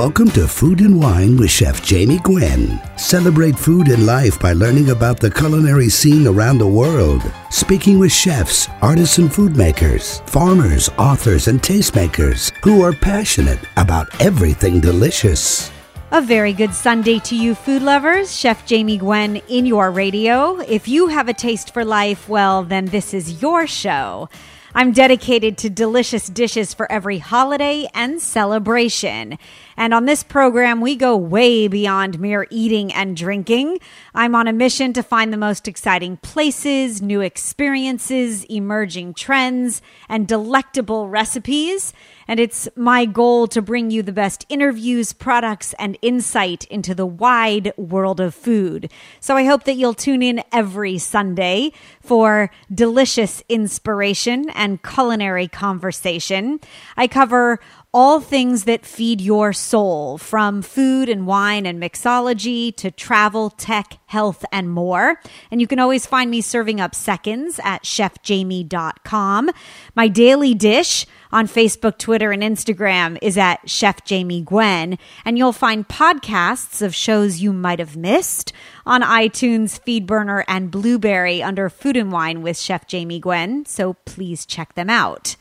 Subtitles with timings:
[0.00, 2.80] Welcome to Food and Wine with Chef Jamie Gwen.
[2.96, 7.20] Celebrate food and life by learning about the culinary scene around the world.
[7.50, 14.80] Speaking with chefs, artisan food makers, farmers, authors, and tastemakers who are passionate about everything
[14.80, 15.70] delicious.
[16.12, 18.34] A very good Sunday to you, food lovers.
[18.34, 20.60] Chef Jamie Gwen in your radio.
[20.60, 24.30] If you have a taste for life, well, then this is your show.
[24.72, 29.36] I'm dedicated to delicious dishes for every holiday and celebration.
[29.76, 33.78] And on this program, we go way beyond mere eating and drinking.
[34.14, 40.28] I'm on a mission to find the most exciting places, new experiences, emerging trends, and
[40.28, 41.92] delectable recipes.
[42.30, 47.04] And it's my goal to bring you the best interviews, products, and insight into the
[47.04, 48.92] wide world of food.
[49.18, 56.60] So I hope that you'll tune in every Sunday for delicious inspiration and culinary conversation.
[56.96, 57.58] I cover
[57.92, 63.98] all things that feed your soul, from food and wine and mixology to travel, tech,
[64.06, 65.20] health, and more.
[65.50, 69.50] And you can always find me serving up seconds at chefjamie.com.
[69.96, 74.96] My daily dish on Facebook, Twitter, and Instagram is at Chef Jamie Gwen.
[75.24, 78.52] And you'll find podcasts of shows you might have missed
[78.86, 83.64] on iTunes, Feedburner, and Blubrry under Food and Wine with Chef Jamie Gwen.
[83.66, 85.36] So please check them out.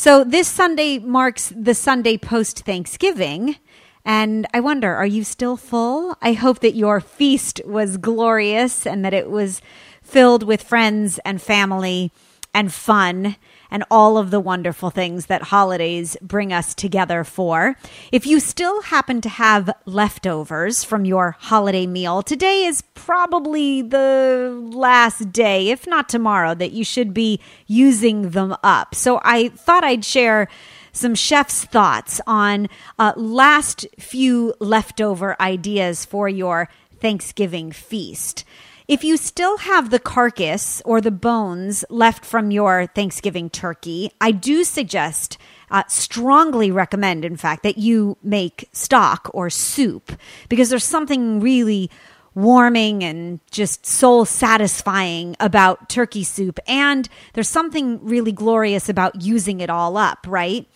[0.00, 3.56] So this Sunday marks the Sunday post Thanksgiving.
[4.04, 6.16] And I wonder, are you still full?
[6.22, 9.60] I hope that your feast was glorious and that it was
[10.00, 12.12] filled with friends and family
[12.54, 13.34] and fun
[13.70, 17.76] and all of the wonderful things that holidays bring us together for.
[18.12, 24.58] If you still happen to have leftovers from your holiday meal, today is probably the
[24.72, 28.94] last day, if not tomorrow, that you should be using them up.
[28.94, 30.48] So I thought I'd share
[30.92, 32.68] some chef's thoughts on
[32.98, 36.68] uh, last few leftover ideas for your
[37.00, 38.44] Thanksgiving feast.
[38.88, 44.30] If you still have the carcass or the bones left from your Thanksgiving turkey, I
[44.30, 45.36] do suggest,
[45.70, 50.12] uh, strongly recommend, in fact, that you make stock or soup
[50.48, 51.90] because there's something really
[52.34, 56.58] warming and just soul satisfying about turkey soup.
[56.66, 60.66] And there's something really glorious about using it all up, right?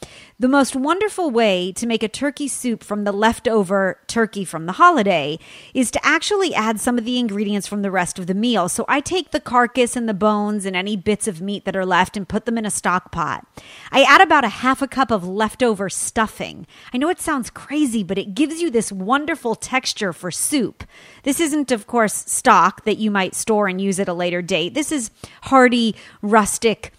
[0.43, 4.73] The most wonderful way to make a turkey soup from the leftover turkey from the
[4.73, 5.39] holiday
[5.73, 8.69] is to actually add some of the ingredients from the rest of the meal.
[8.69, 11.87] So I take the carcass and the bones and any bits of meat that are
[11.87, 13.47] left and put them in a stock pot.
[13.93, 16.67] I add about a half a cup of leftover stuffing.
[16.93, 20.83] I know it sounds crazy, but it gives you this wonderful texture for soup.
[21.23, 24.75] This isn't, of course, stock that you might store and use at a later date.
[24.75, 26.93] This is hearty, rustic,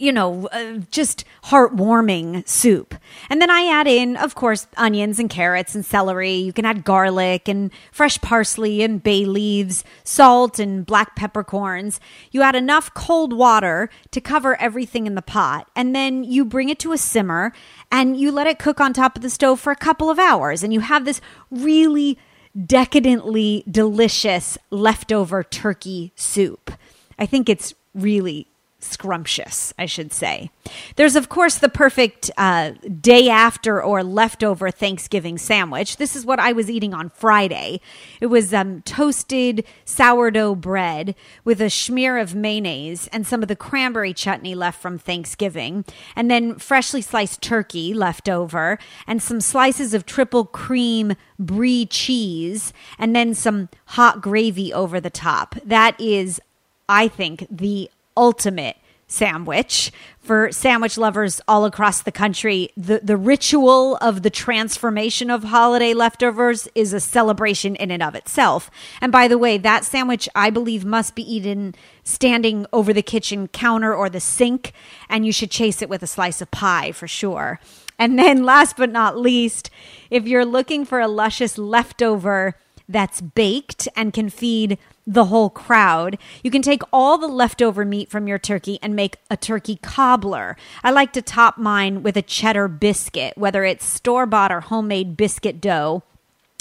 [0.00, 2.94] you know, uh, just heartwarming soup.
[3.28, 6.32] And then I add in, of course, onions and carrots and celery.
[6.32, 12.00] You can add garlic and fresh parsley and bay leaves, salt and black peppercorns.
[12.30, 15.70] You add enough cold water to cover everything in the pot.
[15.76, 17.52] And then you bring it to a simmer
[17.92, 20.62] and you let it cook on top of the stove for a couple of hours.
[20.62, 22.18] And you have this really
[22.66, 26.72] decadently delicious leftover turkey soup.
[27.18, 28.46] I think it's really
[28.80, 30.50] scrumptious, I should say.
[30.96, 35.96] There's, of course, the perfect uh, day after or leftover Thanksgiving sandwich.
[35.96, 37.80] This is what I was eating on Friday.
[38.20, 41.14] It was um, toasted sourdough bread
[41.44, 45.84] with a smear of mayonnaise and some of the cranberry chutney left from Thanksgiving,
[46.16, 52.72] and then freshly sliced turkey left over, and some slices of triple cream brie cheese,
[52.98, 55.54] and then some hot gravy over the top.
[55.64, 56.40] That is
[56.88, 58.76] I think the ultimate
[59.10, 59.90] sandwich
[60.20, 62.70] for sandwich lovers all across the country.
[62.76, 68.14] The the ritual of the transformation of holiday leftovers is a celebration in and of
[68.14, 68.70] itself.
[69.00, 71.74] And by the way, that sandwich I believe must be eaten
[72.04, 74.72] standing over the kitchen counter or the sink
[75.08, 77.58] and you should chase it with a slice of pie for sure.
[77.98, 79.70] And then last but not least,
[80.08, 82.54] if you're looking for a luscious leftover
[82.92, 86.18] that's baked and can feed the whole crowd.
[86.42, 90.56] You can take all the leftover meat from your turkey and make a turkey cobbler.
[90.84, 95.16] I like to top mine with a cheddar biscuit, whether it's store bought or homemade
[95.16, 96.02] biscuit dough.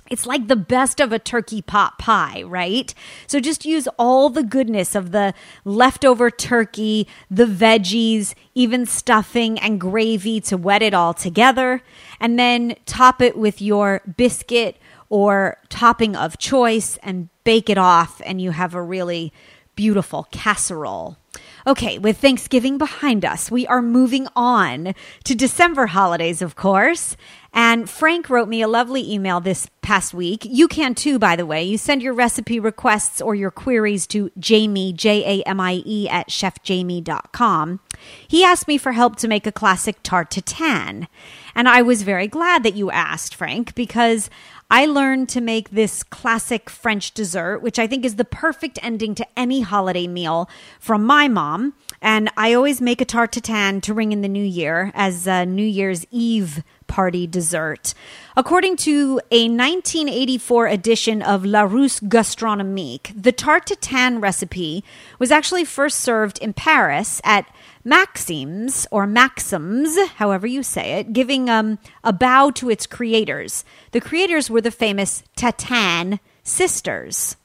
[0.10, 2.94] It's like the best of a turkey pot pie, right?
[3.28, 9.80] So just use all the goodness of the leftover turkey, the veggies, even stuffing and
[9.80, 11.84] gravy to wet it all together.
[12.20, 14.78] And then top it with your biscuit
[15.10, 19.34] or topping of choice and bake it off, and you have a really
[19.76, 21.18] beautiful casserole.
[21.66, 27.16] Okay, with Thanksgiving behind us, we are moving on to December holidays, of course.
[27.54, 30.46] And Frank wrote me a lovely email this past week.
[30.46, 31.64] You can too, by the way.
[31.64, 36.08] You send your recipe requests or your queries to Jamie, J A M I E,
[36.10, 37.80] at chefjamie.com.
[38.28, 41.08] He asked me for help to make a classic tarte tatin.
[41.56, 44.30] And I was very glad that you asked, Frank, because
[44.71, 49.16] I learned to make this classic French dessert, which I think is the perfect ending
[49.16, 50.48] to any holiday meal
[50.80, 51.74] from my mom.
[52.01, 55.44] And I always make a tart tatin to ring in the new year as a
[55.44, 57.94] New Year's Eve party dessert.
[58.38, 64.83] According to a 1984 edition of Larousse Gastronomique, the tart tatin recipe
[65.18, 67.45] was actually first served in Paris at
[67.84, 73.64] Maxims or Maxims, however you say it, giving um, a bow to its creators.
[73.92, 77.36] The creators were the famous Tatin sisters.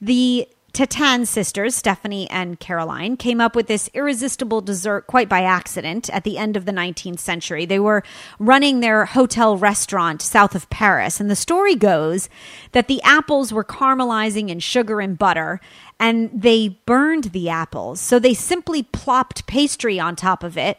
[0.00, 6.10] The Tatin sisters, Stephanie and Caroline, came up with this irresistible dessert quite by accident
[6.10, 7.64] at the end of the 19th century.
[7.64, 8.02] They were
[8.40, 12.28] running their hotel restaurant south of Paris, and the story goes
[12.72, 15.60] that the apples were caramelizing in sugar and butter,
[16.00, 18.00] and they burned the apples.
[18.00, 20.78] So they simply plopped pastry on top of it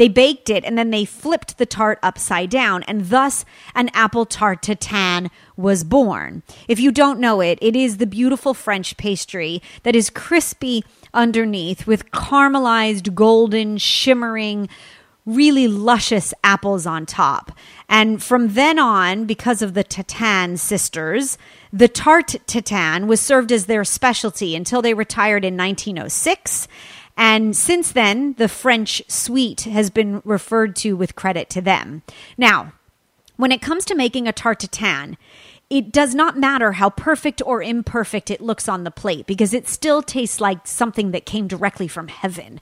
[0.00, 3.44] they baked it and then they flipped the tart upside down, and thus
[3.74, 6.42] an apple tart tatin was born.
[6.66, 11.86] If you don't know it, it is the beautiful French pastry that is crispy underneath
[11.86, 14.70] with caramelized, golden, shimmering,
[15.26, 17.52] really luscious apples on top.
[17.86, 21.36] And from then on, because of the Tatin sisters,
[21.74, 26.68] the tart tatin was served as their specialty until they retired in 1906.
[27.20, 32.02] And since then, the French sweet has been referred to with credit to them.
[32.38, 32.72] Now,
[33.36, 35.18] when it comes to making a tarte tatin,
[35.68, 39.68] it does not matter how perfect or imperfect it looks on the plate because it
[39.68, 42.58] still tastes like something that came directly from heaven.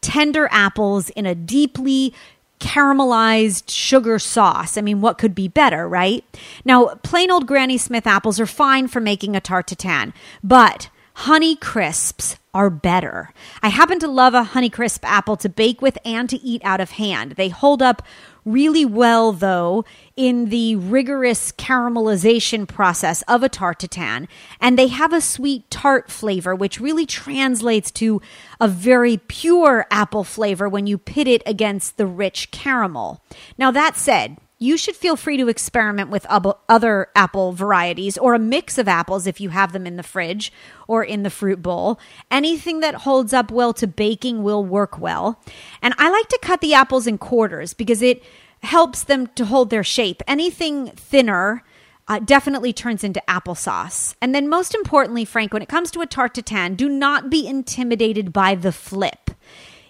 [0.00, 2.12] Tender apples in a deeply
[2.58, 4.76] caramelized sugar sauce.
[4.76, 6.24] I mean, what could be better, right?
[6.64, 10.12] Now, plain old Granny Smith apples are fine for making a tarte tatin,
[10.42, 10.90] but
[11.24, 13.30] honey crisps are better.
[13.62, 16.92] I happen to love a Honeycrisp apple to bake with and to eat out of
[16.92, 17.32] hand.
[17.32, 18.02] They hold up
[18.46, 19.84] really well, though,
[20.16, 24.28] in the rigorous caramelization process of a tatin,
[24.62, 28.22] and they have a sweet tart flavor, which really translates to
[28.58, 33.22] a very pure apple flavor when you pit it against the rich caramel.
[33.58, 38.38] Now, that said, you should feel free to experiment with other apple varieties or a
[38.38, 40.52] mix of apples if you have them in the fridge
[40.86, 41.98] or in the fruit bowl.
[42.30, 45.40] Anything that holds up well to baking will work well.
[45.80, 48.22] And I like to cut the apples in quarters because it
[48.62, 50.22] helps them to hold their shape.
[50.28, 51.64] Anything thinner,
[52.06, 54.14] uh, definitely turns into applesauce.
[54.20, 57.46] And then, most importantly, Frank, when it comes to a tarte tatin, do not be
[57.46, 59.30] intimidated by the flip.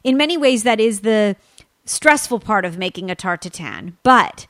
[0.05, 1.35] In many ways, that is the
[1.87, 3.97] stressful part of making a tarte tatin.
[4.03, 4.47] But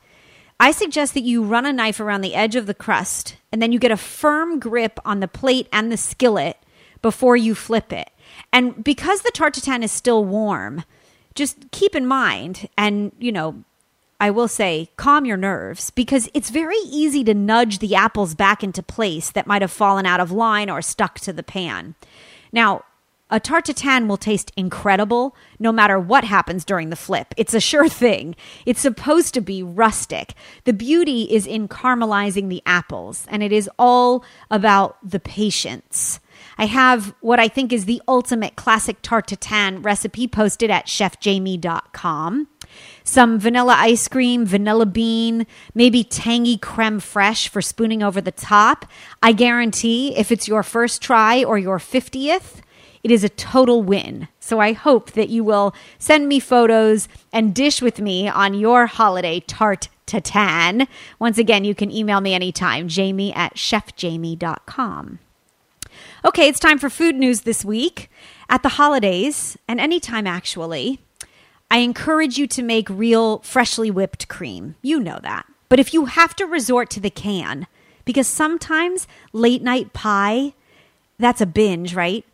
[0.61, 3.71] I suggest that you run a knife around the edge of the crust and then
[3.71, 6.55] you get a firm grip on the plate and the skillet
[7.01, 8.11] before you flip it.
[8.53, 10.83] And because the tatin is still warm,
[11.33, 13.63] just keep in mind and, you know,
[14.19, 18.63] I will say, calm your nerves because it's very easy to nudge the apples back
[18.63, 21.95] into place that might have fallen out of line or stuck to the pan.
[22.51, 22.83] Now,
[23.31, 27.33] a tarte tatin will taste incredible no matter what happens during the flip.
[27.37, 28.35] It's a sure thing.
[28.65, 30.33] It's supposed to be rustic.
[30.65, 36.19] The beauty is in caramelizing the apples, and it is all about the patience.
[36.57, 42.47] I have what I think is the ultimate classic tarte tatin recipe posted at chefjamie.com.
[43.03, 48.85] Some vanilla ice cream, vanilla bean, maybe tangy creme fraiche for spooning over the top.
[49.21, 52.61] I guarantee if it's your first try or your 50th,
[53.03, 54.27] it is a total win.
[54.39, 58.85] So I hope that you will send me photos and dish with me on your
[58.87, 60.87] holiday tarte tatin.
[61.19, 65.19] Once again, you can email me anytime, jamie at chefjamie.com.
[66.23, 68.09] Okay, it's time for food news this week.
[68.49, 70.99] At the holidays, and anytime actually,
[71.71, 74.75] I encourage you to make real freshly whipped cream.
[74.81, 75.45] You know that.
[75.69, 77.65] But if you have to resort to the can,
[78.03, 80.53] because sometimes late night pie,
[81.17, 82.25] that's a binge, right?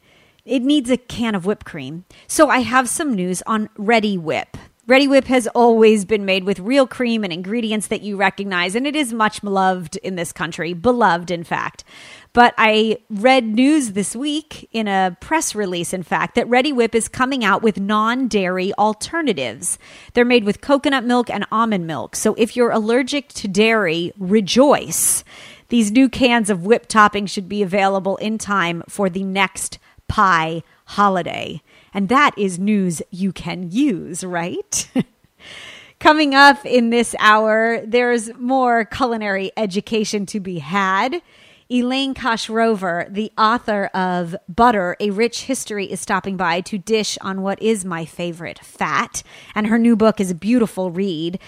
[0.48, 2.06] It needs a can of whipped cream.
[2.26, 4.56] So I have some news on Reddi-wip.
[4.88, 8.88] Ready Whip has always been made with real cream and ingredients that you recognize, and
[8.88, 11.84] it is much loved in this country, beloved, in fact.
[12.32, 17.10] But I read news this week in a press release, in fact, that Reddi-wip is
[17.10, 19.78] coming out with non dairy alternatives.
[20.14, 22.16] They're made with coconut milk and almond milk.
[22.16, 25.26] So if you're allergic to dairy, rejoice.
[25.68, 30.64] These new cans of whip topping should be available in time for the next pie
[30.86, 31.62] holiday.
[31.94, 34.90] And that is news you can use, right?
[36.00, 41.22] Coming up in this hour, there's more culinary education to be had.
[41.70, 47.42] Elaine Khosrova, the author of Butter, A Rich History, is stopping by to dish on
[47.42, 49.22] what is my favorite fat.
[49.54, 51.40] And her new book is a beautiful read.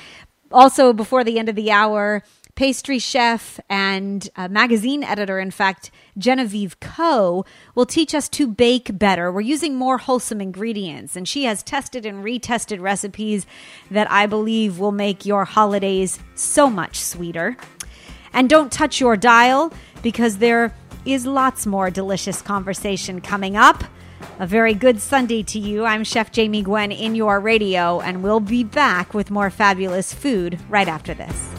[0.51, 2.23] Also, before the end of the hour,
[2.59, 9.31] pastry chef and magazine editor, in fact, Genevieve Ko, will teach us to bake better.
[9.31, 13.45] We're using more wholesome ingredients, and she has tested and retested recipes
[13.89, 17.55] that I believe will make your holidays so much sweeter.
[18.33, 19.71] And don't touch your dial
[20.03, 20.75] because there
[21.05, 23.85] is lots more delicious conversation coming up.
[24.37, 25.85] A very good Sunday to you.
[25.85, 30.59] I'm Chef Jamie Gwen in your radio, and we'll be back with more fabulous food
[30.67, 31.55] right after this.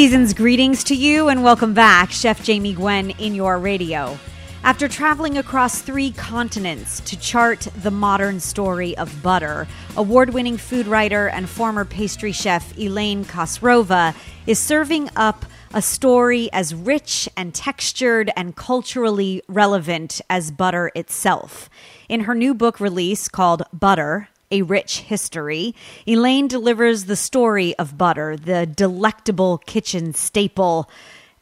[0.00, 4.18] Season's greetings to you and welcome back, Chef Jamie Gwen in your radio.
[4.64, 10.86] After traveling across three continents to chart the modern story of butter, award winning food
[10.86, 14.16] writer and former pastry chef Elaine Khosrova
[14.46, 21.68] is serving up a story as rich and textured and culturally relevant as butter itself.
[22.08, 25.74] In her new book release called Butter a Rich History,
[26.06, 30.90] Elaine delivers the story of butter, the delectable kitchen staple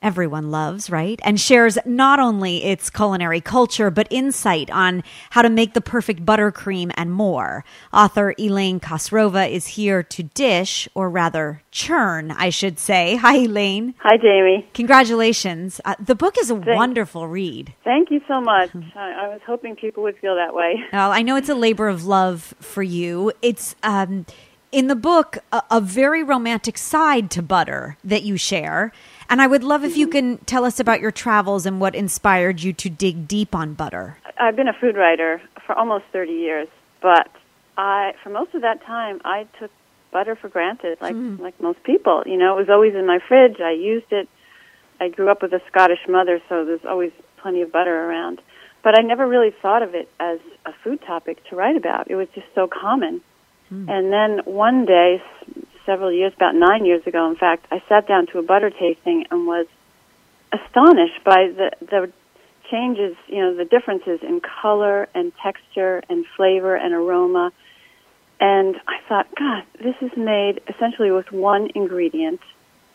[0.01, 1.21] everyone loves, right?
[1.25, 6.25] And shares not only its culinary culture, but insight on how to make the perfect
[6.25, 7.65] buttercream and more.
[7.93, 13.17] Author Elaine Khosrova is here to dish, or rather churn, I should say.
[13.21, 13.95] Hi, Elaine.
[13.99, 14.69] Hi, Jamie.
[14.75, 15.81] Congratulations.
[15.85, 16.69] Uh, the book is a Thanks.
[16.77, 17.75] wonderful read.
[17.85, 18.71] Thank you so much.
[18.95, 20.77] I, I, was hoping people would feel that way.
[20.99, 23.33] Well, I know it's a labor of love for you.
[23.41, 24.27] It's, um,
[24.73, 28.93] in the book, a, a very romantic side to butter that you share.
[29.31, 32.63] And I would love if you can tell us about your travels and what inspired
[32.63, 34.19] you to dig deep on butter.
[34.41, 36.69] I've been a food writer for almost 30 years,
[37.03, 37.29] but
[37.77, 39.71] I, for most of that time, I took
[40.11, 41.39] butter for granted, like mm.
[41.39, 42.23] like most people.
[42.27, 43.61] You know, it was always in my fridge.
[43.61, 44.29] I used it.
[45.01, 48.41] I grew up with a Scottish mother, so there's always plenty of butter around.
[48.83, 52.11] But I never really thought of it as a food topic to write about.
[52.11, 53.21] It was just so common.
[53.73, 53.89] Mm.
[53.89, 55.23] And then one day,
[55.89, 59.25] several years, about nine years ago, in fact, I sat down to a butter tasting
[59.31, 59.67] and was
[60.53, 62.13] astonished by the the
[62.71, 67.51] changes, you know, the differences in color and texture and flavor and aroma.
[68.39, 72.41] And I thought, God, this is made essentially with one ingredient,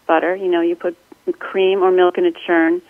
[0.05, 0.35] butter.
[0.35, 0.95] You know, you put
[1.39, 2.83] cream or milk in a churn,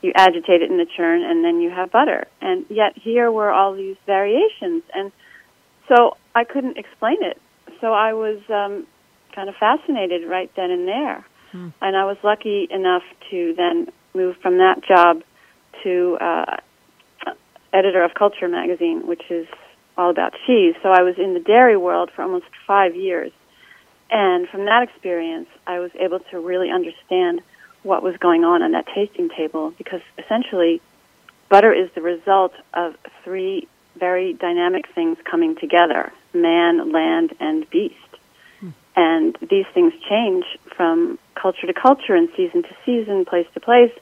[0.00, 2.26] you agitate it in the churn, and then you have butter.
[2.40, 4.82] And yet here were all these variations.
[4.94, 5.12] And
[5.88, 7.38] so I couldn't explain it.
[7.82, 8.86] So I was um,
[9.34, 11.24] kind of fascinated right then and there.
[11.52, 11.68] Hmm.
[11.80, 15.22] And I was lucky enough to then move from that job
[15.82, 16.56] to uh,
[17.72, 19.46] editor of Culture magazine, which is
[19.96, 20.74] all about cheese.
[20.82, 23.32] So I was in the dairy world for almost five years.
[24.10, 27.40] And from that experience, I was able to really understand
[27.82, 30.80] what was going on on that tasting table because essentially
[31.50, 37.94] butter is the result of three very dynamic things coming together man, land, and beast.
[38.96, 40.44] And these things change
[40.76, 43.92] from culture to culture and season to season, place to place.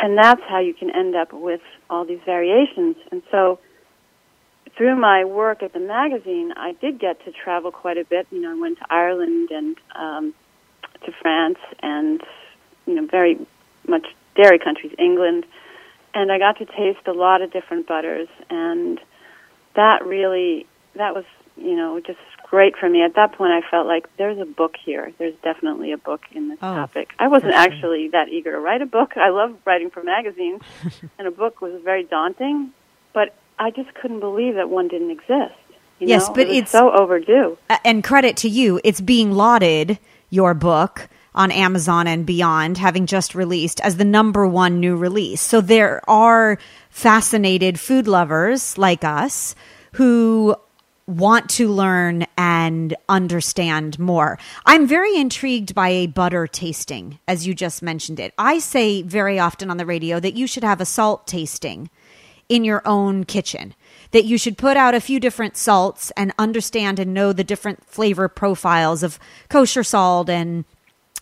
[0.00, 2.96] And that's how you can end up with all these variations.
[3.10, 3.58] And so
[4.76, 8.26] through my work at the magazine, I did get to travel quite a bit.
[8.30, 10.34] You know, I went to Ireland and um,
[11.04, 12.20] to France and,
[12.86, 13.38] you know, very
[13.86, 15.46] much dairy countries, England.
[16.14, 18.28] And I got to taste a lot of different butters.
[18.50, 19.00] And
[19.76, 21.24] that really, that was,
[21.56, 22.18] you know, just
[22.54, 23.02] great for me.
[23.02, 25.12] At that point, I felt like there's a book here.
[25.18, 27.10] There's definitely a book in this oh, topic.
[27.18, 29.16] I wasn't actually that eager to write a book.
[29.16, 30.62] I love writing for magazines,
[31.18, 32.70] and a book was very daunting,
[33.12, 35.58] but I just couldn't believe that one didn't exist.
[35.98, 36.34] You yes, know?
[36.34, 37.58] but it it's so overdue.
[37.84, 39.98] And credit to you, it's being lauded.
[40.30, 45.40] Your book on Amazon and beyond, having just released as the number one new release.
[45.40, 46.58] So there are
[46.88, 49.56] fascinated food lovers like us
[49.94, 50.56] who
[51.06, 54.38] want to learn and understand more.
[54.64, 58.32] I'm very intrigued by a butter tasting, as you just mentioned it.
[58.38, 61.90] I say very often on the radio that you should have a salt tasting
[62.48, 63.74] in your own kitchen,
[64.12, 67.84] that you should put out a few different salts and understand and know the different
[67.86, 69.18] flavor profiles of
[69.48, 70.64] kosher salt and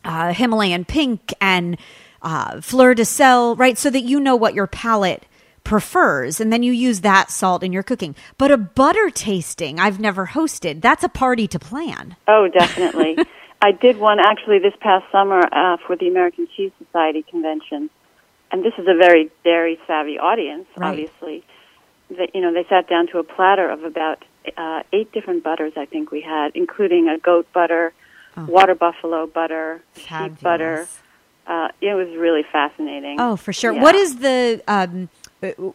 [0.05, 1.77] uh, Himalayan pink and
[2.23, 3.79] uh, fleur de sel, right?
[3.79, 5.25] So that you know what your palate
[5.65, 8.15] prefers and then you use that salt in your cooking.
[8.39, 12.17] But a butter tasting i've never hosted that's a party to plan.
[12.29, 13.17] Oh definitely.
[13.63, 17.91] I did one actually this past summer uh, for the american cheese society convention.
[18.51, 20.89] And this is a very dairy savvy audience Right.
[20.91, 21.45] obviously.
[22.11, 24.23] That you know they sat down to a platter of about
[24.57, 27.93] uh, eight different butters i think we had including a goat butter
[28.49, 30.89] water buffalo butter sheep butter.
[31.47, 33.17] Uh, it was really fascinating.
[33.21, 33.73] Oh for sure.
[33.73, 33.83] Yeah.
[33.83, 35.09] what is the um,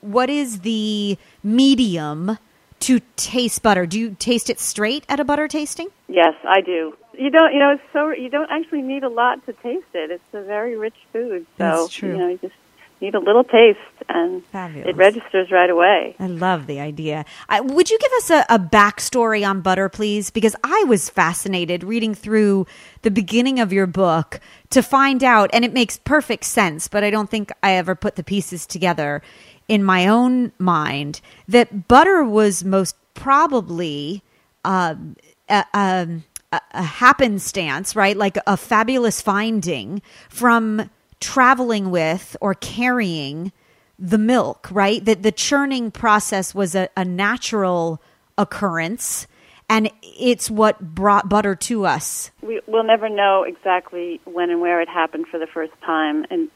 [0.01, 2.37] what is the medium
[2.79, 6.95] to taste butter do you taste it straight at a butter tasting Yes, I do.
[7.13, 10.11] You don't, you know, it's so you don't actually need a lot to taste it.
[10.11, 12.53] It's a very rich food, so you know, you just
[13.01, 14.87] need a little taste, and Fabulous.
[14.87, 16.15] it registers right away.
[16.19, 17.25] I love the idea.
[17.49, 20.31] I, would you give us a, a backstory on butter, please?
[20.31, 22.65] Because I was fascinated reading through
[23.01, 24.39] the beginning of your book
[24.71, 28.15] to find out, and it makes perfect sense, but I don't think I ever put
[28.15, 29.21] the pieces together
[29.67, 34.23] in my own mind that butter was most probably
[34.63, 35.15] um,
[35.49, 38.15] a, um, a, a happenstance, right?
[38.15, 43.51] Like a fabulous finding from traveling with or carrying
[43.99, 45.03] the milk, right?
[45.03, 48.01] That the churning process was a, a natural
[48.37, 49.27] occurrence
[49.69, 52.31] and it's what brought butter to us.
[52.41, 56.49] We, we'll never know exactly when and where it happened for the first time, and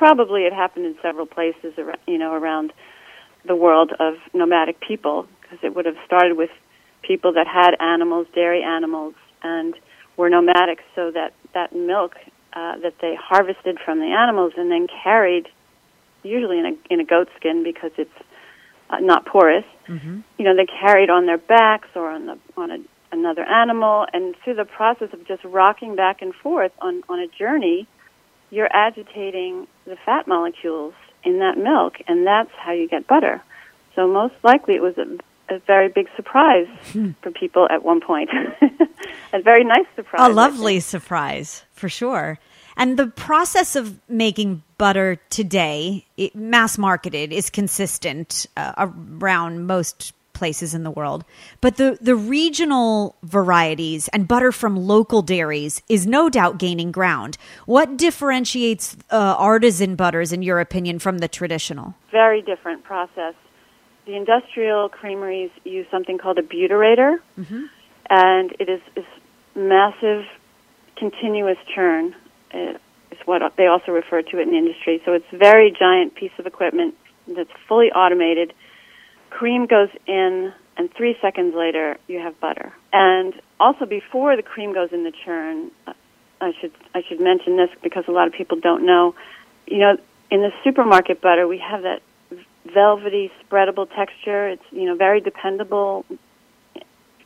[0.00, 1.74] probably it happened in several places,
[2.08, 2.72] you know, around
[3.44, 6.48] the world of nomadic people, because it would have started with
[7.02, 9.74] people that had animals, dairy animals, and
[10.16, 12.14] were nomadic, so that that milk
[12.54, 15.46] uh, that they harvested from the animals and then carried,
[16.22, 18.18] usually in a in a goat skin because it's
[18.88, 19.66] uh, not porous.
[20.38, 22.78] You know, they carried on their backs or on the on a,
[23.12, 27.26] another animal, and through the process of just rocking back and forth on on a
[27.26, 27.86] journey,
[28.50, 33.42] you're agitating the fat molecules in that milk, and that's how you get butter.
[33.94, 36.66] So most likely, it was a, a very big surprise
[37.22, 38.30] for people at one point.
[39.32, 40.30] a very nice surprise.
[40.30, 42.38] A lovely surprise, for sure.
[42.76, 50.14] And the process of making butter today, it, mass marketed, is consistent uh, around most
[50.40, 51.24] places in the world.
[51.60, 57.32] But the, the regional varieties and butter from local dairies is no doubt gaining ground.
[57.66, 61.94] What differentiates uh, artisan butters, in your opinion, from the traditional?
[62.10, 63.34] very different process.
[64.06, 67.18] The industrial creameries use something called a butyrator,
[68.08, 69.04] and it is, is
[69.54, 70.24] massive,
[70.96, 72.14] continuous churn.
[72.52, 72.74] Uh,
[73.12, 75.02] is what they also refer to it in the industry.
[75.04, 76.94] So it's a very giant piece of equipment
[77.26, 78.52] that's fully automated.
[79.30, 82.72] Cream goes in, and three seconds later, you have butter.
[82.92, 85.70] And also, before the cream goes in the churn,
[86.40, 89.14] I should I should mention this because a lot of people don't know.
[89.66, 89.96] You know,
[90.30, 92.02] in the supermarket butter, we have that
[92.66, 94.48] velvety, spreadable texture.
[94.48, 96.04] It's you know very dependable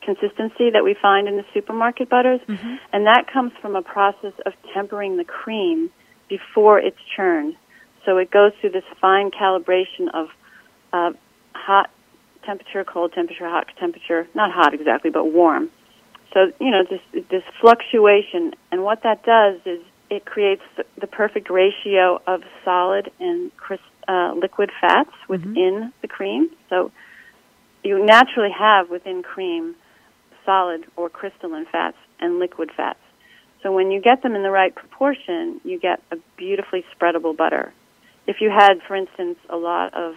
[0.02, 2.40] consistency that we find in the supermarket butters,
[2.92, 5.90] and that comes from a process of tempering the cream
[6.28, 7.56] before it's churned.
[8.04, 10.28] So it goes through this fine calibration of
[10.92, 11.12] uh,
[11.54, 11.90] hot
[12.44, 15.70] temperature, cold temperature, hot temperature, not hot exactly, but warm.
[16.32, 21.48] So, you know, this, this fluctuation, and what that does is it creates the, perfect
[21.48, 26.50] ratio of solid and crisp, uh, liquid fats within the cream.
[26.68, 26.90] So
[27.84, 29.76] you naturally have within cream
[30.44, 32.98] solid or crystalline fats and liquid fats.
[33.62, 37.72] So when you get them in the right proportion, you get a beautifully spreadable butter.
[38.26, 40.14] If you had, for instance, a lot of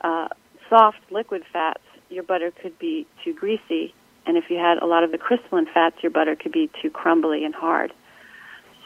[0.00, 0.28] uh,
[0.72, 3.94] soft liquid fats, your butter could be too greasy,
[4.26, 6.88] and if you had a lot of the crystalline fats, your butter could be too
[6.90, 7.92] crumbly and hard.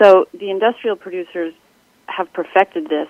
[0.03, 1.55] So the industrial producers
[2.07, 3.09] have perfected this,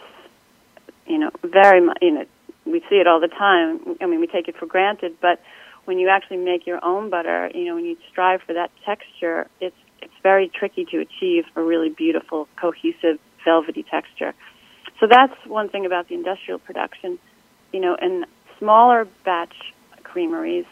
[1.07, 1.99] you know, very much.
[2.03, 2.25] You know,
[2.67, 3.97] we see it all the time.
[4.01, 5.41] I mean, we take it for granted, but
[5.87, 9.49] when you actually make your own butter, you know, when you strive for that texture,
[9.61, 14.35] it's it's very tricky to achieve a really beautiful, cohesive, velvety texture.
[15.01, 17.19] So that's one thing about the industrial production.
[17.73, 18.27] You know, in
[18.59, 19.55] smaller batch
[20.03, 20.67] creameries,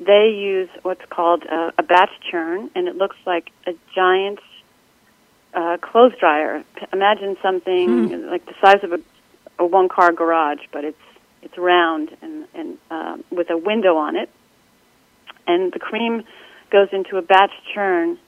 [0.00, 4.38] they use what's called a, a batch churn, and it looks like a giant
[5.54, 6.64] uh, clothes dryer.
[6.92, 9.00] Imagine something like the size of a,
[9.58, 10.96] a one-car garage, but it's
[11.42, 14.30] it's round and and um, with a window on it,
[15.46, 16.22] and the cream
[16.70, 18.18] goes into a batch churn,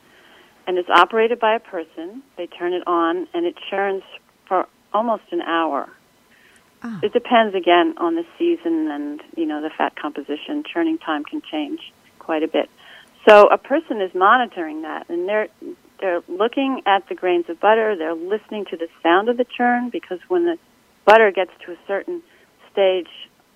[0.66, 2.22] and it's operated by a person.
[2.36, 4.02] They turn it on, and it churns
[4.46, 5.88] for almost an hour.
[6.82, 7.00] Oh.
[7.02, 10.64] It depends again on the season and you know the fat composition.
[10.64, 12.70] Churning time can change quite a bit.
[13.28, 15.48] So a person is monitoring that, and they're
[16.00, 17.94] they're looking at the grains of butter.
[17.96, 20.56] They're listening to the sound of the churn because when the
[21.04, 22.22] butter gets to a certain
[22.72, 23.10] stage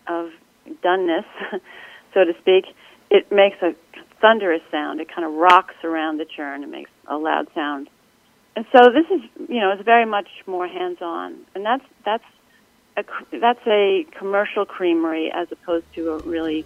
[0.06, 0.30] of
[0.82, 1.24] doneness,
[2.14, 2.66] so to speak,
[3.10, 3.74] it makes a
[4.20, 5.00] thunderous sound.
[5.00, 6.62] It kind of rocks around the churn.
[6.62, 7.88] It makes a loud sound.
[8.56, 12.24] And so this is, you know, it's very much more hands-on, and that's that's
[12.96, 13.04] a
[13.40, 16.64] that's a commercial creamery as opposed to a really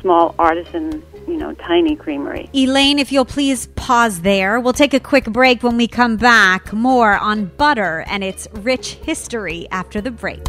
[0.00, 2.48] small artisan, you know, tiny creamery.
[2.54, 4.60] Elaine, if you'll please pause there.
[4.60, 6.72] We'll take a quick break when we come back.
[6.72, 10.46] More on butter and its rich history after the break.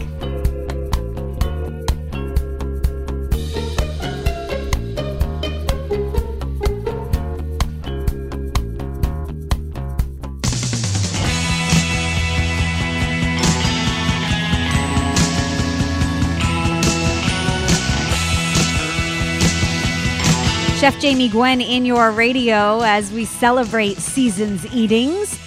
[20.87, 25.37] Chef Jamie Gwen in your radio as we celebrate season's eatings.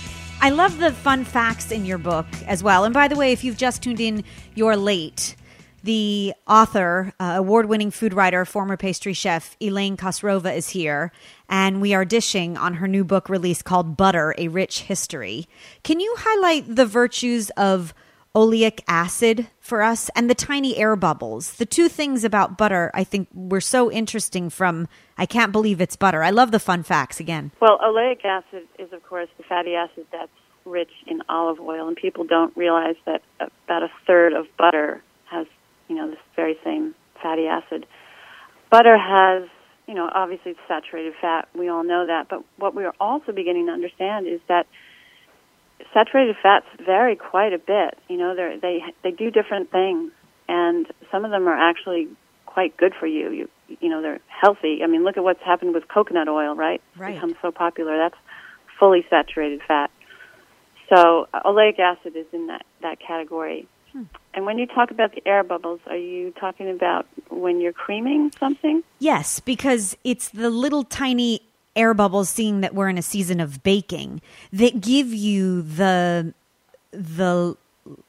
[0.43, 2.85] I love the fun facts in your book as well.
[2.85, 4.23] And by the way, if you've just tuned in,
[4.55, 5.37] you're late.
[5.83, 11.11] The author, uh, award winning food writer, former pastry chef Elaine Khosrova is here,
[11.49, 15.49] and we are dishing on her new book release called Butter A Rich History.
[15.83, 17.95] Can you highlight the virtues of
[18.35, 21.55] oleic acid for us and the tiny air bubbles.
[21.55, 24.89] The two things about butter I think were so interesting from
[25.19, 26.23] I can't believe it's butter.
[26.23, 27.51] I love the fun facts again.
[27.61, 30.31] Well, oleic acid is of course the fatty acid that's
[30.65, 35.47] rich in olive oil and people don't realize that about a third of butter has,
[35.89, 37.87] you know, this very same fatty acid.
[38.71, 39.49] Butter has
[39.89, 41.49] you know, obviously it's saturated fat.
[41.53, 42.29] We all know that.
[42.29, 44.69] But what we are also beginning to understand is that
[45.93, 47.99] saturated fats vary quite a bit.
[48.09, 50.13] You know, they they they do different things,
[50.49, 52.09] and some of them are actually
[52.47, 53.31] quite good for you.
[53.31, 53.49] You
[53.81, 54.81] you know, they're healthy.
[54.83, 56.83] I mean, look at what's happened with coconut oil, right?
[56.97, 57.15] Right.
[57.15, 57.97] It's become so popular.
[57.97, 58.21] That's
[58.79, 59.91] fully saturated fat.
[60.89, 63.69] So uh, oleic acid is in that that category.
[63.93, 64.05] Hmm.
[64.35, 68.33] And when you talk about the air bubbles, are you talking about when you're creaming
[68.39, 68.83] something?
[69.01, 71.43] Yes, because it's the little tiny
[71.77, 74.21] air bubbles seeing that we're in a season of baking
[74.53, 76.35] that give you the
[76.93, 77.57] the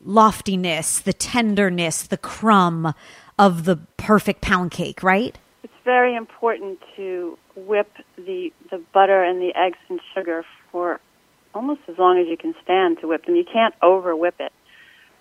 [0.04, 2.94] loftiness, the tenderness, the crumb
[3.38, 5.38] of the perfect pound cake, right?
[5.64, 11.00] It's very important to whip the the butter and the eggs and sugar for
[11.54, 13.36] almost as long as you can stand to whip them.
[13.36, 14.52] You can't over whip it.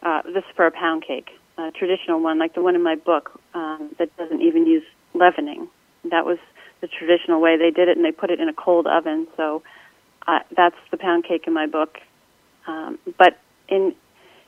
[0.03, 2.97] Uh, this is for a pound cake, a traditional one like the one in my
[2.97, 5.69] book um, that doesn't even use leavening.
[6.11, 6.39] That was
[6.81, 9.27] the traditional way they did it, and they put it in a cold oven.
[9.37, 9.63] So
[10.27, 11.99] uh, that's the pound cake in my book.
[12.67, 13.39] Um, but
[13.69, 13.95] in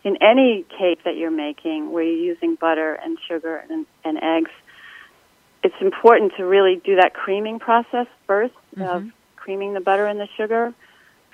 [0.04, 4.50] in any cake that you're making, where you're using butter and sugar and, and eggs,
[5.62, 8.82] it's important to really do that creaming process 1st Mm-hmm.
[8.82, 10.72] of creaming the butter and the sugar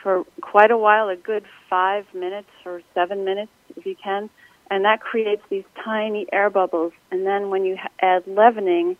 [0.02, 4.28] for quite a while, a good five minutes or seven minutes if you can,
[4.70, 6.92] and that creates these tiny air bubbles.
[7.10, 8.96] And then when you ha- add leavening,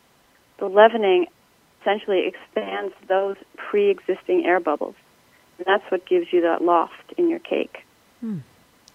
[0.59, 1.27] the leavening
[1.81, 4.95] essentially expands those pre-existing air bubbles.
[5.59, 7.85] And that's what gives you that loft in your cake.
[8.21, 8.39] Hmm.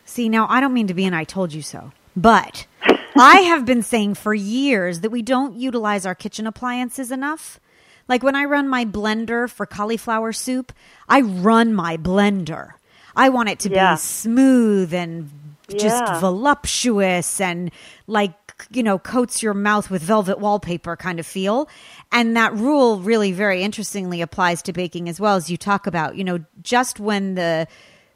[0.05, 2.65] See, now I don't mean to be an I told you so, but
[3.17, 7.59] I have been saying for years that we don't utilize our kitchen appliances enough.
[8.07, 10.73] Like when I run my blender for cauliflower soup,
[11.07, 12.73] I run my blender.
[13.15, 13.93] I want it to Yeah.
[13.93, 15.29] be smooth and
[15.69, 16.19] just Yeah.
[16.19, 17.71] voluptuous and
[18.07, 18.33] like,
[18.71, 21.69] you know, coats your mouth with velvet wallpaper kind of feel.
[22.11, 26.15] And that rule really very interestingly applies to baking as well as you talk about,
[26.15, 27.67] you know, just when the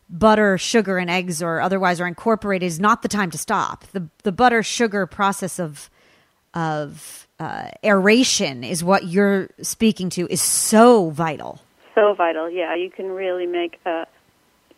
[0.10, 3.86] butter, sugar, and eggs or otherwise are incorporated is not the time to stop.
[3.92, 5.90] The the butter sugar process of
[6.54, 11.62] of uh, aeration is what you're speaking to is so vital.
[11.94, 12.76] So vital, yeah.
[12.76, 14.06] You can really make a,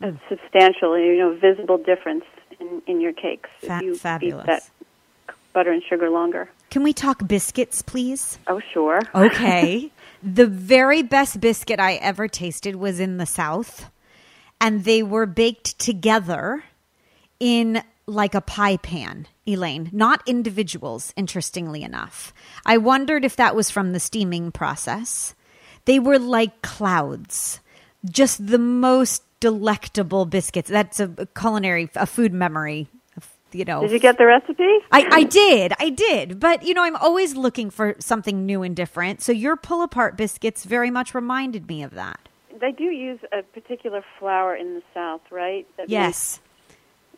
[0.02, 2.26] a substantial, you know, visible difference
[2.60, 4.46] in, in your cakes Fa- if you fabulous.
[4.46, 4.70] beat that
[5.60, 6.50] butter and sugar longer.
[6.70, 8.40] Can we talk biscuits, please?
[8.48, 9.02] Oh, sure.
[9.14, 9.92] Okay.
[10.24, 13.92] the very best biscuit I ever tasted was in the South,
[14.62, 16.64] and they were baked together
[17.42, 22.34] in like a pie pan, Elaine, not individuals, interestingly enough.
[22.66, 25.36] I wondered if that was from the steaming process.
[25.84, 27.60] They were like clouds,
[28.10, 30.70] just the most delectable biscuits.
[30.70, 32.88] That's a culinary, a food memory.
[33.52, 34.64] You know, Did you get the recipe?
[34.92, 36.40] I, I did, I did.
[36.40, 39.22] But you know, I'm always looking for something new and different.
[39.22, 42.20] So your pull apart biscuits very much reminded me of that.
[42.60, 45.66] They do use a particular flour in the South, right?
[45.78, 46.40] That Yes,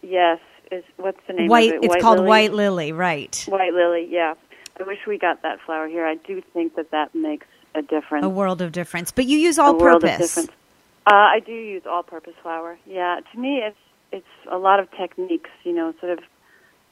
[0.02, 0.39] makes- yes.
[0.72, 1.76] Is what's the name white.
[1.76, 1.91] of it?
[1.91, 2.30] It's called lily?
[2.30, 3.46] white lily, right?
[3.50, 4.08] White lily.
[4.10, 4.36] Yeah.
[4.80, 6.06] I wish we got that flour here.
[6.06, 8.26] I do think that that makes a difference.
[8.26, 9.12] A world of difference.
[9.12, 10.38] But you use all a world purpose.
[10.38, 10.62] Of difference.
[11.08, 12.78] Uh, I do use all-purpose flour.
[12.86, 13.76] Yeah, to me, it's
[14.12, 15.50] it's a lot of techniques.
[15.63, 16.19] You know, sort of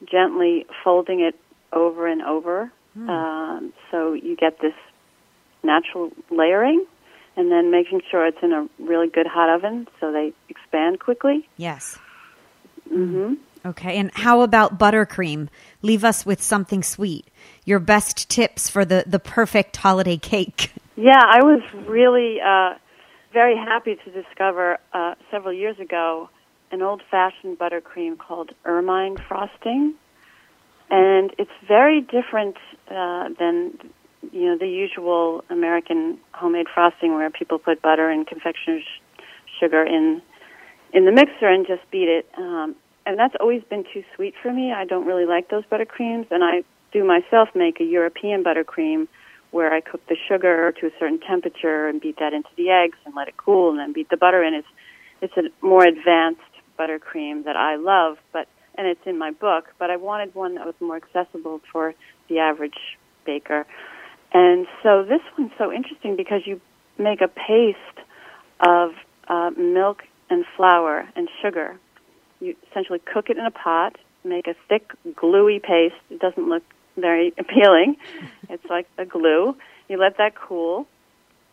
[0.10, 1.36] gently folding it
[1.74, 3.10] over and over, Hmm.
[3.10, 4.74] um, so you get this
[5.64, 6.86] natural layering,
[7.36, 11.48] and then making sure it's in a really good hot oven so they expand quickly.
[11.58, 11.98] Yes.
[12.88, 13.98] hmm Okay.
[13.98, 15.50] And how about buttercream?
[15.82, 17.28] Leave us with something sweet.
[17.66, 20.72] Your best tips for the, the perfect holiday cake.
[20.96, 22.76] Yeah, I was really uh,
[23.34, 26.30] very happy to discover uh, several years ago
[26.72, 29.94] an old-fashioned buttercream called ermine frosting,
[30.90, 32.58] and it's very different
[32.90, 33.78] uh, than
[34.32, 38.84] you know the usual American homemade frosting where people put butter and confectioner's
[39.60, 40.22] sugar in
[40.94, 42.28] in the mixer and just beat it.
[42.38, 44.72] Um, and that's always been too sweet for me.
[44.72, 49.08] I don't really like those buttercreams, and I do myself make a European buttercream
[49.52, 52.98] where I cook the sugar to a certain temperature and beat that into the eggs
[53.06, 54.54] and let it cool and then beat the butter in.
[54.54, 54.68] It's
[55.22, 56.42] it's a more advanced
[56.80, 59.66] buttercream that I love, but and it's in my book.
[59.78, 61.94] But I wanted one that was more accessible for
[62.30, 63.66] the average baker.
[64.32, 66.62] And so this one's so interesting because you
[66.98, 67.78] make a paste
[68.60, 68.92] of
[69.28, 71.78] uh, milk and flour and sugar.
[72.40, 75.96] You essentially cook it in a pot, make a thick, gluey paste.
[76.10, 76.64] It doesn't look
[76.96, 77.98] very appealing.
[78.50, 79.56] It's like a glue.
[79.88, 80.88] You let that cool,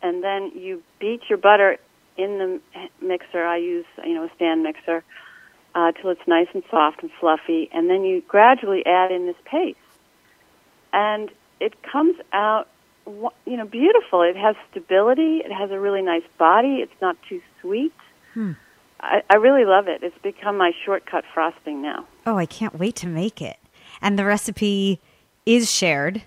[0.03, 1.79] and then you beat your butter
[2.17, 2.61] in the
[3.05, 3.45] mixer.
[3.45, 5.05] I use you know a stand mixer
[5.75, 9.37] uh, till it's nice and soft and fluffy, and then you gradually add in this
[9.45, 9.79] paste,
[10.93, 12.69] and it comes out
[13.07, 14.23] you know beautiful.
[14.23, 15.39] It has stability.
[15.39, 16.77] It has a really nice body.
[16.77, 17.95] It's not too sweet.
[18.35, 18.53] Hmm.
[19.01, 20.03] I, I really love it.
[20.03, 22.07] It's become my shortcut frosting now.
[22.25, 23.59] Oh, I can't wait to make it.
[24.01, 25.01] And the recipe
[25.45, 26.23] is shared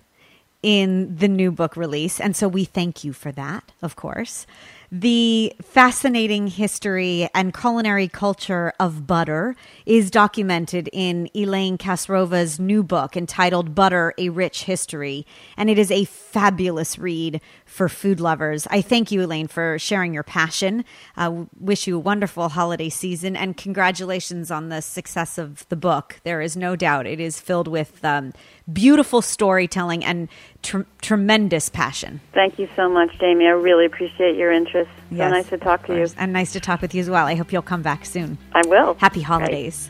[0.61, 2.19] in the new book release.
[2.19, 4.45] And so we thank you for that, of course.
[4.91, 13.15] The fascinating history and culinary culture of butter is documented in Elaine Khosrova's new book
[13.15, 18.65] entitled Butter A Rich History, and it is a fabulous read for food lovers.
[18.71, 20.83] I thank you, Elaine, for sharing your passion.
[21.15, 26.19] Uh, wish you a wonderful holiday season and congratulations on the success of the book.
[26.23, 28.33] There is no doubt it is filled with um,
[28.71, 30.29] beautiful storytelling and
[30.63, 32.21] tr- tremendous passion.
[32.33, 33.45] Thank you so much, Jamie.
[33.45, 34.78] I really appreciate your interest.
[34.85, 36.07] So Yes, nice to talk to you.
[36.17, 37.25] And nice to talk with you as well.
[37.25, 38.37] I hope you'll come back soon.
[38.53, 38.95] I will.
[38.95, 39.89] Happy holidays.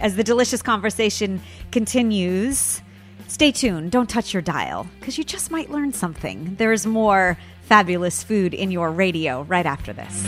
[0.00, 1.40] As the delicious conversation
[1.70, 2.82] continues,
[3.28, 3.90] stay tuned.
[3.92, 6.56] Don't touch your dial because you just might learn something.
[6.56, 10.26] There's more fabulous food in your radio right after this.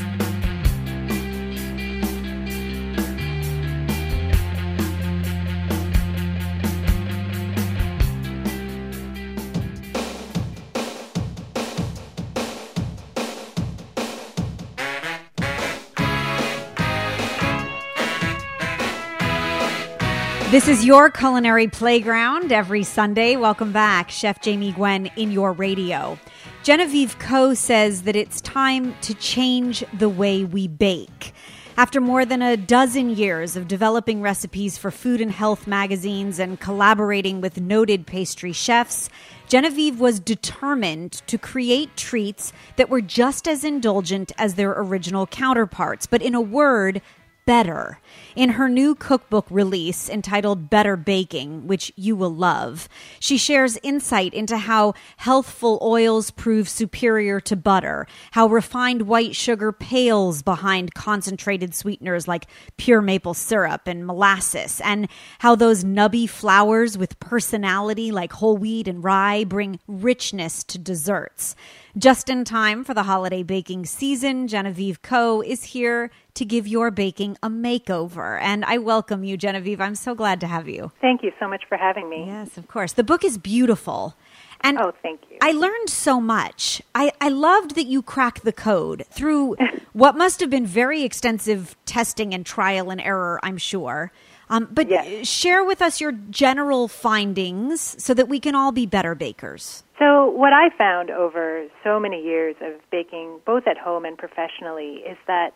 [20.54, 23.34] This is your culinary playground every Sunday.
[23.34, 26.16] Welcome back, Chef Jamie Gwen in your radio.
[26.62, 31.34] Genevieve Ko says that it's time to change the way we bake.
[31.76, 36.60] After more than a dozen years of developing recipes for food and health magazines and
[36.60, 39.10] collaborating with noted pastry chefs,
[39.48, 46.06] Genevieve was determined to create treats that were just as indulgent as their original counterparts,
[46.06, 47.02] but in a word,
[47.46, 48.00] better.
[48.34, 52.88] In her new cookbook release entitled Better Baking, which you will love,
[53.20, 59.72] she shares insight into how healthful oils prove superior to butter, how refined white sugar
[59.72, 66.98] pales behind concentrated sweeteners like pure maple syrup and molasses, and how those nubby flours
[66.98, 71.54] with personality like whole wheat and rye bring richness to desserts.
[71.96, 76.90] Just in time for the holiday baking season, Genevieve Ko is here to give your
[76.90, 78.40] baking a makeover.
[78.40, 79.80] And I welcome you, Genevieve.
[79.80, 80.90] I'm so glad to have you.
[81.00, 82.24] Thank you so much for having me.
[82.26, 82.92] Yes, of course.
[82.92, 84.14] The book is beautiful.
[84.60, 85.38] And Oh, thank you.
[85.40, 86.82] I learned so much.
[86.94, 89.56] I, I loved that you cracked the code through
[89.92, 94.10] what must have been very extensive testing and trial and error, I'm sure.
[94.50, 95.26] Um, but Yes.
[95.28, 99.84] share with us your general findings so that we can all be better bakers.
[99.98, 105.02] So, what I found over so many years of baking, both at home and professionally,
[105.08, 105.50] is that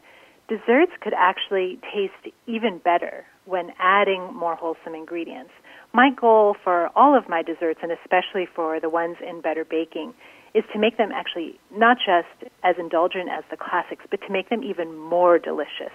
[0.49, 5.51] desserts could actually taste even better when adding more wholesome ingredients.
[5.93, 10.13] My goal for all of my desserts, and especially for the ones in Better Baking,
[10.55, 14.49] is to make them actually not just as indulgent as the classics, but to make
[14.49, 15.93] them even more delicious.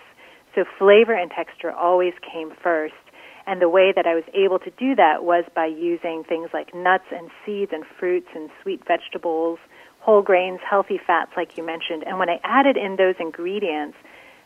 [0.56, 2.94] So, flavor and texture always came first.
[3.46, 6.74] And the way that I was able to do that was by using things like
[6.74, 9.60] nuts and seeds and fruits and sweet vegetables,
[10.00, 12.04] whole grains, healthy fats, like you mentioned.
[12.06, 13.98] And when I added in those ingredients,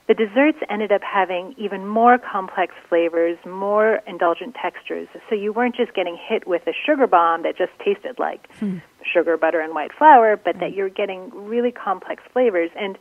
[0.07, 5.07] the desserts ended up having even more complex flavors, more indulgent textures.
[5.29, 8.77] So you weren't just getting hit with a sugar bomb that just tasted like hmm.
[9.03, 12.71] sugar, butter, and white flour, but that you're getting really complex flavors.
[12.79, 12.97] And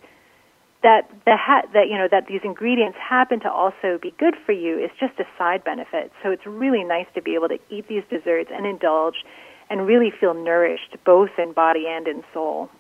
[0.83, 4.53] that the ha- that you know that these ingredients happen to also be good for
[4.53, 6.13] you is just a side benefit.
[6.23, 9.25] So it's really nice to be able to eat these desserts and indulge
[9.71, 12.71] and really feel nourished both in body and in soul.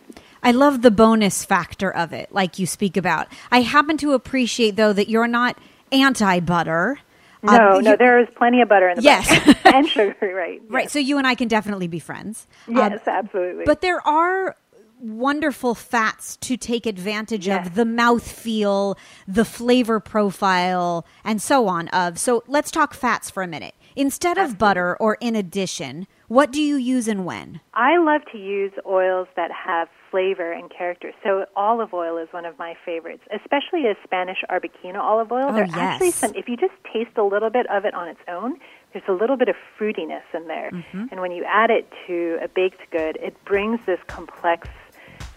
[0.42, 3.28] I love the bonus factor of it, like you speak about.
[3.50, 5.58] I happen to appreciate, though, that you're not
[5.92, 6.98] anti butter.
[7.42, 9.56] No, uh, no, there is plenty of butter in the yes.
[9.64, 10.60] and sugar, right?
[10.68, 10.90] Right.
[10.90, 12.46] So you and I can definitely be friends.
[12.66, 13.64] Yes, um, absolutely.
[13.64, 14.56] But there are
[15.00, 17.66] wonderful fats to take advantage yes.
[17.66, 21.88] of the mouth feel, the flavor profile, and so on.
[21.88, 23.74] Of so, let's talk fats for a minute.
[23.96, 27.60] Instead of butter or in addition, what do you use and when?
[27.72, 31.12] I love to use oils that have flavor and character.
[31.24, 35.46] So olive oil is one of my favorites, especially a Spanish arbequina olive oil.
[35.48, 35.70] Oh, yes.
[35.74, 38.58] actually some if you just taste a little bit of it on its own,
[38.92, 40.70] there's a little bit of fruitiness in there.
[40.72, 41.06] Mm-hmm.
[41.10, 44.68] And when you add it to a baked good, it brings this complex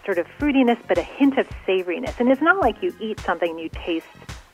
[0.04, 2.20] sort of fruitiness but a hint of savoriness.
[2.20, 4.06] And it's not like you eat something and you taste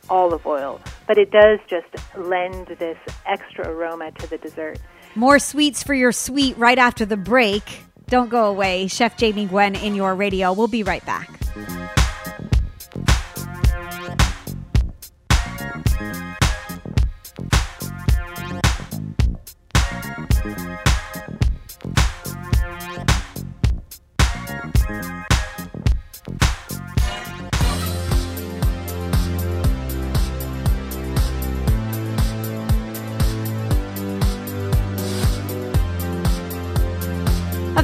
[0.08, 4.78] olive oil, but it does just lend this extra aroma to the dessert.
[5.14, 7.62] More sweets for your sweet right after the break.
[8.08, 8.86] Don't go away.
[8.86, 10.52] Chef Jamie Gwen in your radio.
[10.52, 11.30] We'll be right back.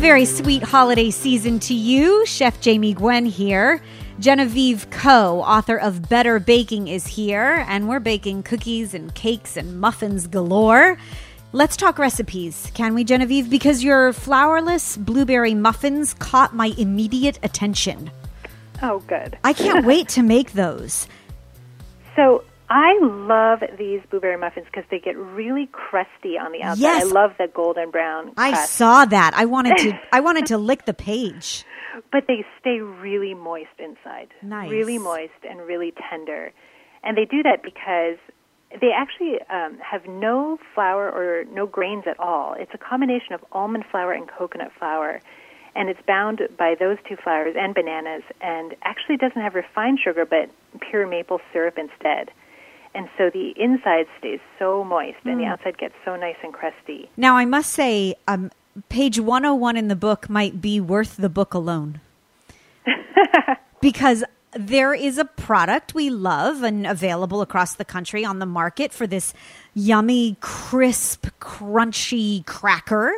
[0.02, 2.26] Very sweet holiday season to you.
[2.26, 3.80] Chef Jamie Gwen here.
[4.18, 9.80] Genevieve Ko, author of Better Baking, is here, and we're baking cookies and cakes and
[9.80, 10.98] muffins galore.
[11.52, 13.48] Let's talk recipes, can we, Genevieve?
[13.48, 18.10] Because your flourless blueberry muffins caught my immediate attention.
[18.82, 19.38] Oh, good.
[19.44, 21.06] I can't wait to make those.
[22.16, 26.80] So, I love these blueberry muffins because they get really crusty on the outside.
[26.80, 27.04] Yes.
[27.04, 28.32] I love the golden brown.
[28.34, 28.38] Crust.
[28.38, 29.34] I saw that.
[29.34, 30.00] I wanted to.
[30.12, 31.66] I wanted to lick the page.
[32.10, 34.28] But they stay really moist inside.
[34.40, 34.70] Nice.
[34.70, 36.50] Really moist and really tender,
[37.04, 38.16] and they do that because
[38.80, 42.54] they actually um, have no flour or no grains at all.
[42.58, 45.20] It's a combination of almond flour and coconut flour
[45.74, 50.26] and it's bound by those two flours and bananas and actually doesn't have refined sugar
[50.26, 52.30] but pure maple syrup instead
[52.94, 55.50] and so the inside stays so moist and the hmm.
[55.50, 57.10] outside gets so nice and crusty.
[57.16, 58.50] Now, I must say, um,
[58.88, 62.00] page 101 in the book might be worth the book alone.
[63.80, 64.24] because
[64.54, 69.06] there is a product we love and available across the country on the market for
[69.06, 69.32] this
[69.74, 73.12] yummy, crisp, crunchy cracker.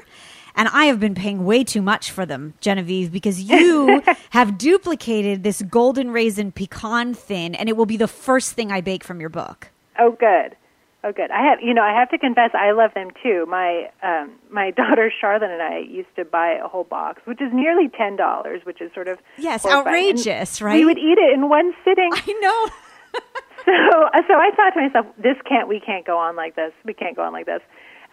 [0.56, 5.42] And I have been paying way too much for them, Genevieve, because you have duplicated
[5.42, 9.20] this golden raisin pecan thin, and it will be the first thing I bake from
[9.20, 9.68] your book.
[9.98, 10.56] Oh, good.
[11.02, 11.30] Oh, good.
[11.30, 13.44] I have, you know, I have to confess, I love them too.
[13.46, 17.52] My um, my daughter Charlotte and I used to buy a whole box, which is
[17.52, 20.76] nearly ten dollars, which is sort of yes, outrageous, right?
[20.76, 22.10] We would eat it in one sitting.
[22.10, 23.20] I know.
[23.64, 26.72] so, uh, so I thought to myself, this can't, we can't go on like this.
[26.84, 27.60] We can't go on like this.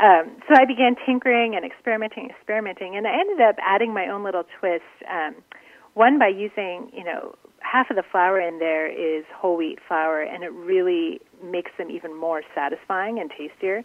[0.01, 4.23] Um, so I began tinkering and experimenting, experimenting, and I ended up adding my own
[4.23, 4.83] little twist.
[5.07, 5.35] Um,
[5.93, 10.21] one by using, you know, half of the flour in there is whole wheat flour,
[10.21, 13.83] and it really makes them even more satisfying and tastier.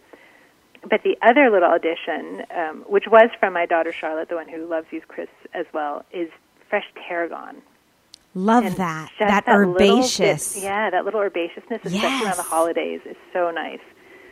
[0.89, 4.65] But the other little addition, um, which was from my daughter Charlotte, the one who
[4.65, 6.29] loves these crisps as well, is
[6.69, 7.61] fresh tarragon.
[8.33, 9.09] Love and that.
[9.19, 10.55] That, that herbaceous.
[10.55, 12.23] Bit, yeah, that little herbaceousness, especially yes.
[12.23, 13.79] around the holidays, is so nice.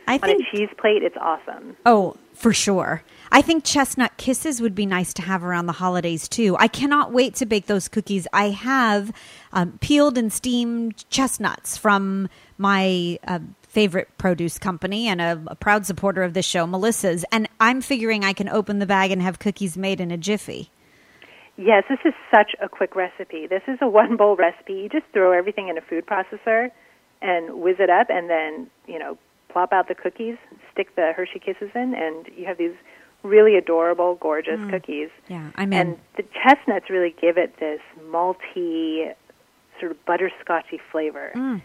[0.06, 1.76] I on think, a cheese plate, it's awesome.
[1.84, 3.02] Oh, for sure.
[3.32, 6.56] I think chestnut kisses would be nice to have around the holidays too.
[6.58, 8.26] I cannot wait to bake those cookies.
[8.32, 9.12] I have
[9.52, 12.28] um, peeled and steamed chestnuts from
[12.58, 17.48] my uh, favorite produce company and a, a proud supporter of this show, Melissa's, and
[17.60, 20.70] I'm figuring I can open the bag and have cookies made in a jiffy.
[21.56, 23.46] Yes, this is such a quick recipe.
[23.46, 24.74] This is a one bowl recipe.
[24.74, 26.70] You just throw everything in a food processor
[27.22, 29.18] and whiz it up, and then you know
[29.56, 30.36] plop out the cookies,
[30.70, 32.74] stick the Hershey Kisses in, and you have these
[33.22, 34.68] really adorable, gorgeous mm.
[34.68, 35.08] cookies.
[35.28, 37.80] Yeah, I mean, and the chestnuts really give it this
[38.10, 39.14] malty,
[39.80, 41.32] sort of butterscotchy flavor.
[41.34, 41.62] Mm.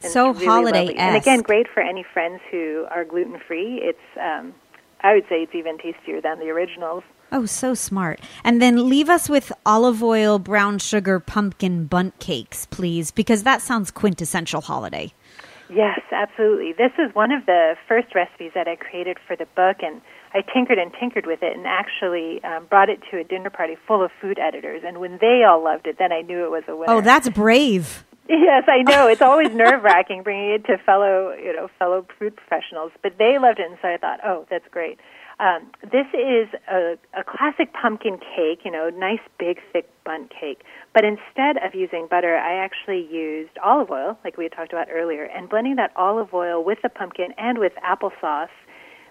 [0.00, 3.78] So really holiday And again, great for any friends who are gluten free.
[3.82, 4.54] It's, um,
[5.02, 7.04] I would say, it's even tastier than the originals.
[7.30, 8.20] Oh, so smart.
[8.42, 13.60] And then leave us with olive oil, brown sugar, pumpkin bundt cakes, please, because that
[13.60, 15.12] sounds quintessential holiday.
[15.68, 16.72] Yes, absolutely.
[16.72, 20.00] This is one of the first recipes that I created for the book, and
[20.34, 23.76] I tinkered and tinkered with it and actually um, brought it to a dinner party
[23.86, 24.82] full of food editors.
[24.84, 26.92] And when they all loved it, then I knew it was a winner.
[26.92, 28.04] Oh, that's brave.
[28.26, 29.06] Yes, I know.
[29.06, 32.90] It's always nerve wracking bringing it to fellow, you know, fellow food professionals.
[33.02, 34.98] But they loved it, and so I thought, oh, that's great.
[35.40, 40.62] Um, this is a, a classic pumpkin cake, you know, nice big thick bundt cake.
[40.92, 44.88] But instead of using butter, I actually used olive oil, like we had talked about
[44.92, 48.48] earlier, and blending that olive oil with the pumpkin and with applesauce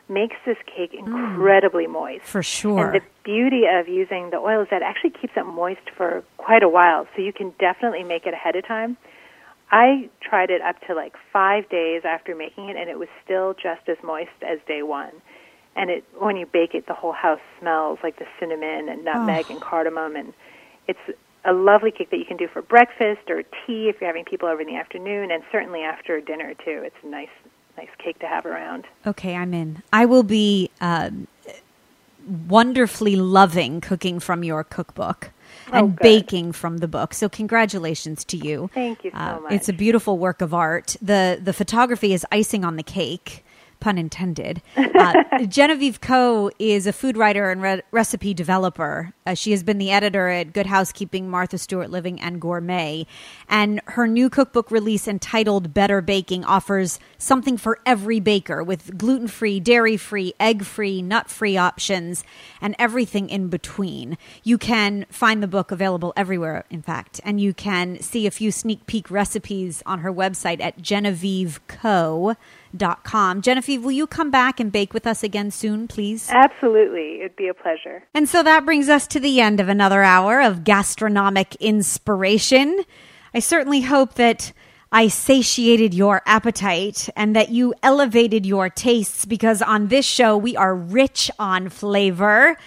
[0.07, 0.99] makes this cake mm.
[0.99, 2.25] incredibly mm, moist.
[2.25, 2.91] For sure.
[2.91, 6.23] And the beauty of using the oil is that it actually keeps it moist for
[6.37, 8.97] quite a while, so you can definitely make it ahead of time.
[9.71, 13.53] I tried it up to like five days after making it, and it was still
[13.53, 15.11] just as moist as day one.
[15.75, 19.45] And it, when you bake it, the whole house smells like the cinnamon and nutmeg
[19.49, 19.53] oh.
[19.53, 20.33] and cardamom, and
[20.87, 20.99] it's
[21.45, 24.47] a lovely cake that you can do for breakfast or tea if you're having people
[24.47, 26.81] over in the afternoon, and certainly after dinner too.
[26.83, 27.29] It's a nice
[27.77, 28.85] nice cake to have around.
[29.05, 29.81] Okay, I'm in.
[29.91, 31.09] I will be uh,
[32.47, 35.31] wonderfully loving cooking from your cookbook.
[35.71, 36.03] Oh, and good.
[36.03, 37.13] baking from the book.
[37.13, 38.69] So congratulations to you.
[38.73, 39.53] Thank you so uh, much.
[39.53, 40.95] It's a beautiful work of art.
[41.01, 43.45] The the photography is icing on the cake
[43.83, 44.61] pun intended.
[44.77, 49.13] Uh, Genevieve Ko is a food writer and re- recipe developer.
[49.25, 53.05] Uh, she has been the editor at Good Housekeeping, Martha Stewart Living, and Gourmet.
[53.49, 59.27] And her new cookbook release entitled Better Baking offers something for every baker with gluten
[59.27, 62.23] free, dairy free, egg free, nut free options,
[62.61, 64.17] and everything in between.
[64.43, 68.49] You can find the book available everywhere, in fact, and you can see a few
[68.49, 72.37] sneak peek recipes on her website at genevieveko.com
[73.03, 73.41] com.
[73.41, 76.29] Genevieve, will you come back and bake with us again soon, please?
[76.29, 77.19] Absolutely.
[77.19, 78.03] It'd be a pleasure.
[78.13, 82.83] And so that brings us to the end of another hour of gastronomic inspiration.
[83.33, 84.53] I certainly hope that
[84.91, 90.55] I satiated your appetite and that you elevated your tastes because on this show we
[90.55, 92.57] are rich on flavor.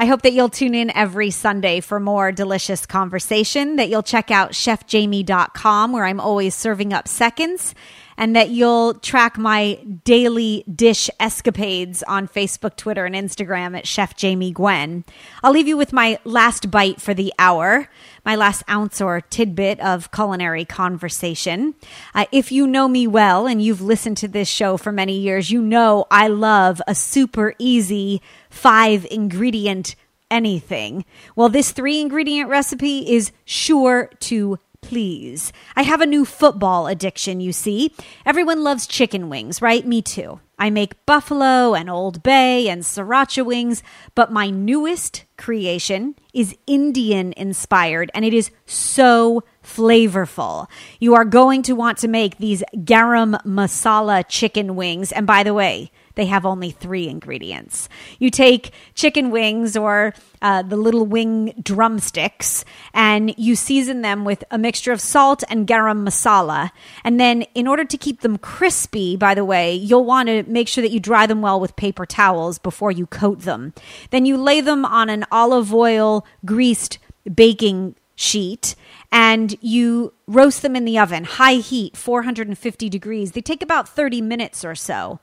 [0.00, 4.30] I hope that you'll tune in every Sunday for more delicious conversation, that you'll check
[4.30, 7.74] out chefjamie.com where I'm always serving up seconds
[8.18, 14.16] and that you'll track my daily dish escapades on Facebook, Twitter, and Instagram at Chef
[14.16, 15.04] Jamie Gwen.
[15.42, 17.88] I'll leave you with my last bite for the hour,
[18.24, 21.76] my last ounce or tidbit of culinary conversation.
[22.12, 25.52] Uh, if you know me well and you've listened to this show for many years,
[25.52, 29.94] you know I love a super easy five ingredient
[30.30, 31.04] anything.
[31.36, 35.52] Well, this three ingredient recipe is sure to please.
[35.76, 37.92] I have a new football addiction, you see.
[38.24, 39.86] Everyone loves chicken wings, right?
[39.86, 40.40] Me too.
[40.58, 43.82] I make buffalo and Old Bay and sriracha wings,
[44.14, 50.66] but my newest creation is Indian inspired and it is so flavorful.
[50.98, 55.12] You are going to want to make these garam masala chicken wings.
[55.12, 57.88] And by the way, they have only three ingredients.
[58.18, 64.42] You take chicken wings or uh, the little wing drumsticks and you season them with
[64.50, 66.72] a mixture of salt and garam masala.
[67.04, 70.66] And then, in order to keep them crispy, by the way, you'll want to make
[70.66, 73.72] sure that you dry them well with paper towels before you coat them.
[74.10, 76.98] Then you lay them on an olive oil greased
[77.32, 78.74] baking sheet
[79.10, 83.32] and you roast them in the oven, high heat, 450 degrees.
[83.32, 85.18] They take about 30 minutes or so,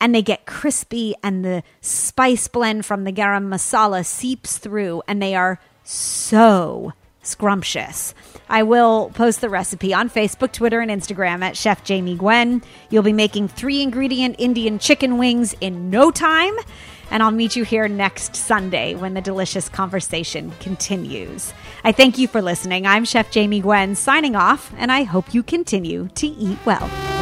[0.00, 5.22] and they get crispy, and the spice blend from the garam masala seeps through, and
[5.22, 8.14] they are so scrumptious.
[8.48, 12.62] I will post the recipe on Facebook, Twitter, and Instagram at Chef Jamie Gwen.
[12.90, 16.54] You'll be making three ingredient Indian chicken wings in no time.
[17.10, 21.52] And I'll meet you here next Sunday when the delicious conversation continues.
[21.82, 22.86] I thank you for listening.
[22.86, 27.19] I'm Chef Jamie Gwen signing off, and I hope you continue to eat well.